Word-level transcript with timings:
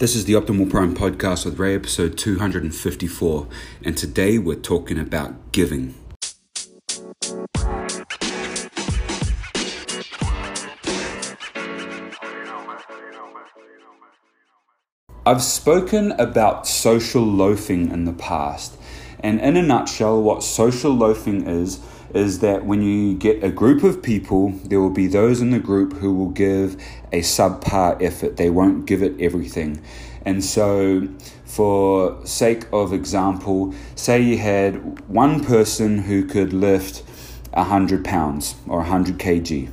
This 0.00 0.14
is 0.14 0.26
the 0.26 0.34
Optimal 0.34 0.70
Prime 0.70 0.94
podcast 0.94 1.44
with 1.44 1.58
Ray, 1.58 1.74
episode 1.74 2.16
254, 2.16 3.48
and 3.82 3.98
today 3.98 4.38
we're 4.38 4.54
talking 4.54 4.96
about 4.96 5.50
giving. 5.50 5.96
I've 15.26 15.42
spoken 15.42 16.12
about 16.12 16.68
social 16.68 17.24
loafing 17.24 17.90
in 17.90 18.04
the 18.04 18.12
past, 18.12 18.78
and 19.20 19.40
in 19.40 19.56
a 19.56 19.62
nutshell, 19.62 20.22
what 20.22 20.42
social 20.42 20.92
loafing 20.92 21.46
is 21.46 21.80
is 22.14 22.38
that 22.38 22.64
when 22.64 22.82
you 22.82 23.14
get 23.14 23.42
a 23.44 23.50
group 23.50 23.82
of 23.82 24.02
people, 24.02 24.50
there 24.64 24.80
will 24.80 24.90
be 24.90 25.06
those 25.06 25.40
in 25.40 25.50
the 25.50 25.58
group 25.58 25.92
who 25.94 26.14
will 26.14 26.30
give 26.30 26.74
a 27.12 27.20
subpar 27.20 28.00
effort. 28.02 28.36
They 28.36 28.50
won't 28.50 28.86
give 28.86 29.02
it 29.02 29.20
everything. 29.20 29.82
And 30.24 30.42
so, 30.44 31.08
for 31.44 32.24
sake 32.26 32.64
of 32.72 32.92
example, 32.92 33.74
say 33.94 34.20
you 34.20 34.38
had 34.38 35.08
one 35.08 35.44
person 35.44 35.98
who 35.98 36.24
could 36.24 36.52
lift 36.52 37.02
100 37.52 38.04
pounds 38.04 38.54
or 38.66 38.78
100 38.78 39.18
kg. 39.18 39.70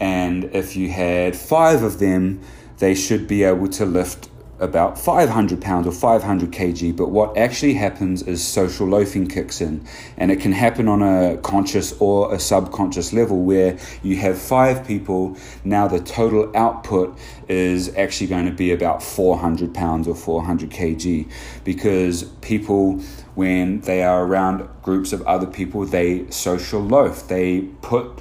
And 0.00 0.44
if 0.44 0.76
you 0.76 0.90
had 0.90 1.36
five 1.36 1.82
of 1.82 1.98
them, 1.98 2.40
they 2.78 2.94
should 2.94 3.26
be 3.26 3.42
able 3.42 3.68
to 3.68 3.86
lift 3.86 4.28
about 4.58 4.98
500 4.98 5.60
pounds 5.60 5.86
or 5.86 5.92
500 5.92 6.50
kg, 6.50 6.96
but 6.96 7.10
what 7.10 7.36
actually 7.36 7.74
happens 7.74 8.22
is 8.22 8.42
social 8.42 8.86
loafing 8.86 9.28
kicks 9.28 9.60
in, 9.60 9.86
and 10.16 10.30
it 10.30 10.40
can 10.40 10.52
happen 10.52 10.88
on 10.88 11.02
a 11.02 11.36
conscious 11.38 11.94
or 12.00 12.34
a 12.34 12.38
subconscious 12.38 13.12
level 13.12 13.42
where 13.42 13.78
you 14.02 14.16
have 14.16 14.38
five 14.38 14.86
people. 14.86 15.36
Now, 15.64 15.88
the 15.88 16.00
total 16.00 16.50
output 16.56 17.18
is 17.48 17.94
actually 17.96 18.28
going 18.28 18.46
to 18.46 18.52
be 18.52 18.72
about 18.72 19.02
400 19.02 19.74
pounds 19.74 20.08
or 20.08 20.14
400 20.14 20.70
kg 20.70 21.30
because 21.64 22.24
people, 22.40 23.00
when 23.34 23.80
they 23.82 24.02
are 24.02 24.24
around 24.24 24.68
groups 24.82 25.12
of 25.12 25.22
other 25.22 25.46
people, 25.46 25.84
they 25.84 26.28
social 26.30 26.80
loaf, 26.80 27.28
they 27.28 27.62
put 27.82 28.18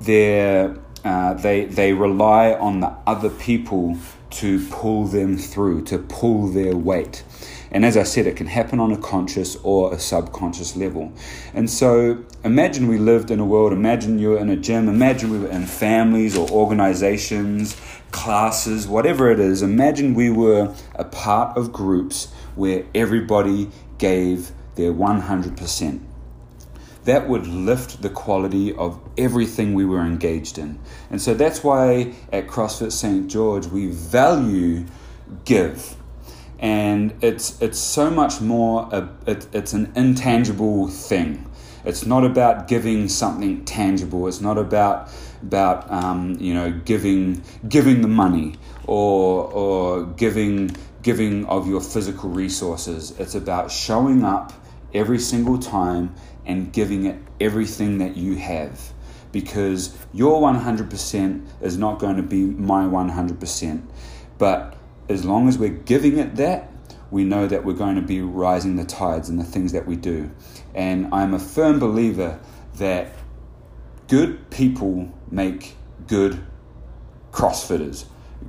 their 0.00 0.76
uh, 1.04 1.34
they 1.34 1.64
they 1.64 1.92
rely 1.92 2.52
on 2.52 2.78
the 2.78 2.94
other 3.06 3.28
people 3.28 3.96
to 4.32 4.66
pull 4.68 5.04
them 5.04 5.36
through, 5.36 5.84
to 5.84 5.98
pull 5.98 6.48
their 6.48 6.76
weight. 6.76 7.22
And 7.70 7.84
as 7.86 7.96
I 7.96 8.02
said, 8.02 8.26
it 8.26 8.36
can 8.36 8.46
happen 8.46 8.80
on 8.80 8.92
a 8.92 8.98
conscious 8.98 9.56
or 9.62 9.94
a 9.94 9.98
subconscious 9.98 10.76
level. 10.76 11.12
And 11.54 11.70
so 11.70 12.22
imagine 12.44 12.86
we 12.86 12.98
lived 12.98 13.30
in 13.30 13.40
a 13.40 13.46
world, 13.46 13.72
imagine 13.72 14.18
you 14.18 14.30
were 14.30 14.38
in 14.38 14.50
a 14.50 14.56
gym, 14.56 14.88
imagine 14.88 15.30
we 15.30 15.38
were 15.38 15.48
in 15.48 15.64
families 15.64 16.36
or 16.36 16.48
organizations, 16.50 17.76
classes, 18.10 18.86
whatever 18.86 19.30
it 19.30 19.40
is. 19.40 19.62
Imagine 19.62 20.14
we 20.14 20.30
were 20.30 20.74
a 20.94 21.04
part 21.04 21.56
of 21.56 21.72
groups 21.72 22.30
where 22.54 22.84
everybody 22.94 23.70
gave 23.96 24.52
their 24.74 24.92
100% 24.92 26.00
that 27.04 27.28
would 27.28 27.46
lift 27.46 28.02
the 28.02 28.10
quality 28.10 28.72
of 28.74 29.00
everything 29.18 29.74
we 29.74 29.84
were 29.84 30.02
engaged 30.02 30.58
in. 30.58 30.78
And 31.10 31.20
so 31.20 31.34
that's 31.34 31.64
why 31.64 32.14
at 32.32 32.46
CrossFit 32.46 32.92
St. 32.92 33.28
George 33.28 33.66
we 33.66 33.88
value 33.88 34.86
give. 35.44 35.96
And 36.58 37.14
it's, 37.20 37.60
it's 37.60 37.78
so 37.78 38.08
much 38.08 38.40
more, 38.40 38.88
a, 38.92 39.08
it, 39.26 39.48
it's 39.52 39.72
an 39.72 39.92
intangible 39.96 40.86
thing. 40.88 41.48
It's 41.84 42.06
not 42.06 42.24
about 42.24 42.68
giving 42.68 43.08
something 43.08 43.64
tangible. 43.64 44.28
It's 44.28 44.40
not 44.40 44.58
about 44.58 45.10
about 45.42 45.90
um, 45.90 46.36
you 46.38 46.54
know 46.54 46.70
giving 46.70 47.42
giving 47.68 48.00
the 48.02 48.08
money 48.08 48.54
or 48.86 49.44
or 49.52 50.04
giving 50.04 50.76
giving 51.02 51.44
of 51.46 51.66
your 51.66 51.80
physical 51.80 52.30
resources. 52.30 53.12
It's 53.18 53.34
about 53.34 53.72
showing 53.72 54.24
up 54.24 54.52
every 54.94 55.18
single 55.18 55.58
time 55.58 56.14
and 56.44 56.72
giving 56.72 57.06
it 57.06 57.16
everything 57.40 57.98
that 57.98 58.16
you 58.16 58.36
have 58.36 58.92
because 59.32 59.96
your 60.12 60.40
100% 60.40 61.46
is 61.62 61.78
not 61.78 61.98
going 61.98 62.16
to 62.16 62.22
be 62.22 62.44
my 62.44 62.84
100%. 62.84 63.82
But 64.38 64.76
as 65.08 65.24
long 65.24 65.48
as 65.48 65.58
we're 65.58 65.70
giving 65.70 66.18
it 66.18 66.36
that, 66.36 66.70
we 67.10 67.24
know 67.24 67.46
that 67.46 67.64
we're 67.64 67.74
going 67.74 67.96
to 67.96 68.02
be 68.02 68.20
rising 68.20 68.76
the 68.76 68.84
tides 68.84 69.28
in 69.28 69.36
the 69.36 69.44
things 69.44 69.72
that 69.72 69.86
we 69.86 69.96
do. 69.96 70.30
And 70.74 71.12
I'm 71.12 71.34
a 71.34 71.38
firm 71.38 71.78
believer 71.78 72.40
that 72.76 73.12
good 74.08 74.50
people 74.50 75.12
make 75.30 75.76
good 76.06 76.44
CrossFitters. 77.32 78.04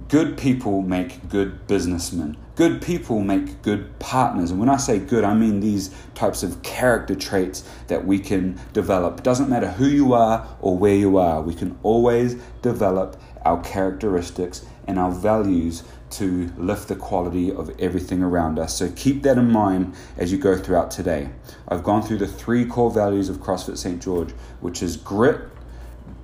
Good 0.07 0.37
people 0.37 0.81
make 0.81 1.29
good 1.29 1.67
businessmen. 1.67 2.37
Good 2.55 2.81
people 2.81 3.21
make 3.21 3.61
good 3.61 3.97
partners. 3.99 4.51
And 4.51 4.59
when 4.59 4.69
I 4.69 4.77
say 4.77 4.99
good, 4.99 5.23
I 5.23 5.33
mean 5.33 5.59
these 5.59 5.89
types 6.13 6.43
of 6.43 6.61
character 6.61 7.15
traits 7.15 7.67
that 7.87 8.05
we 8.05 8.19
can 8.19 8.59
develop. 8.73 9.19
It 9.19 9.23
doesn't 9.23 9.49
matter 9.49 9.69
who 9.71 9.87
you 9.87 10.13
are 10.13 10.47
or 10.61 10.77
where 10.77 10.95
you 10.95 11.17
are, 11.17 11.41
we 11.41 11.55
can 11.55 11.77
always 11.83 12.35
develop 12.61 13.19
our 13.43 13.61
characteristics 13.61 14.65
and 14.87 14.99
our 14.99 15.11
values 15.11 15.83
to 16.11 16.51
lift 16.57 16.87
the 16.89 16.95
quality 16.95 17.51
of 17.51 17.71
everything 17.79 18.21
around 18.21 18.59
us. 18.59 18.77
So 18.77 18.91
keep 18.95 19.23
that 19.23 19.37
in 19.37 19.51
mind 19.51 19.95
as 20.17 20.31
you 20.31 20.37
go 20.37 20.57
throughout 20.57 20.91
today. 20.91 21.29
I've 21.67 21.83
gone 21.83 22.03
through 22.03 22.19
the 22.19 22.27
three 22.27 22.65
core 22.65 22.91
values 22.91 23.29
of 23.29 23.37
CrossFit 23.37 23.77
St. 23.77 24.01
George, 24.01 24.31
which 24.61 24.83
is 24.83 24.95
grit, 24.95 25.41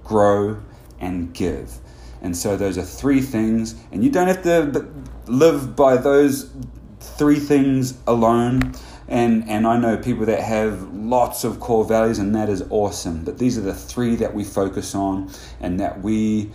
grow, 0.03 0.61
and 0.99 1.33
give. 1.33 1.79
And 2.21 2.35
so 2.35 2.57
those 2.57 2.77
are 2.77 2.83
three 2.83 3.21
things, 3.21 3.75
and 3.91 4.03
you 4.03 4.11
don't 4.11 4.27
have 4.27 4.43
to 4.43 4.87
live 5.27 5.75
by 5.75 5.97
those 5.97 6.51
three 6.99 7.39
things 7.39 7.97
alone. 8.07 8.73
And, 9.07 9.49
and 9.49 9.65
I 9.65 9.79
know 9.79 9.97
people 9.97 10.25
that 10.27 10.41
have 10.41 10.93
lots 10.93 11.43
of 11.43 11.59
core 11.59 11.85
values, 11.85 12.19
and 12.19 12.35
that 12.35 12.49
is 12.49 12.63
awesome. 12.69 13.23
But 13.23 13.37
these 13.39 13.57
are 13.57 13.61
the 13.61 13.73
three 13.73 14.15
that 14.17 14.33
we 14.33 14.43
focus 14.43 14.93
on 14.93 15.31
and 15.59 15.79
that 15.79 16.01
we 16.01 16.51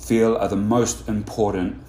feel 0.00 0.36
are 0.36 0.48
the 0.48 0.56
most 0.56 1.08
important 1.08 1.82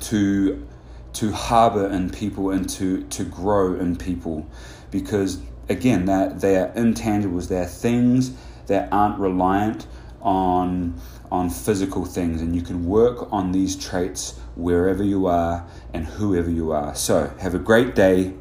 to, 0.00 0.66
to 1.14 1.32
harbor 1.32 1.88
in 1.88 2.10
people 2.10 2.50
and 2.50 2.68
to, 2.70 3.02
to 3.04 3.24
grow 3.24 3.74
in 3.74 3.96
people. 3.96 4.48
Because, 4.90 5.40
again, 5.68 6.06
that 6.06 6.40
they 6.40 6.56
are 6.56 6.68
intangibles, 6.70 7.48
they 7.48 7.58
are 7.58 7.66
things 7.66 8.32
that 8.66 8.88
aren't 8.92 9.18
reliant 9.18 9.86
on 10.20 11.00
on 11.30 11.50
physical 11.50 12.04
things 12.04 12.40
and 12.40 12.56
you 12.56 12.62
can 12.62 12.86
work 12.86 13.30
on 13.30 13.52
these 13.52 13.76
traits 13.76 14.38
wherever 14.56 15.02
you 15.02 15.26
are 15.26 15.66
and 15.92 16.06
whoever 16.06 16.50
you 16.50 16.72
are. 16.72 16.94
So, 16.94 17.32
have 17.38 17.54
a 17.54 17.58
great 17.58 17.94
day. 17.94 18.34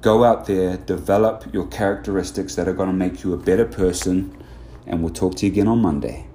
Go 0.00 0.24
out 0.24 0.46
there, 0.46 0.78
develop 0.78 1.52
your 1.52 1.66
characteristics 1.66 2.54
that 2.56 2.66
are 2.66 2.72
going 2.72 2.88
to 2.88 2.94
make 2.94 3.22
you 3.22 3.34
a 3.34 3.36
better 3.36 3.66
person, 3.66 4.36
and 4.86 5.02
we'll 5.02 5.12
talk 5.12 5.36
to 5.36 5.46
you 5.46 5.52
again 5.52 5.68
on 5.68 5.80
Monday. 5.80 6.26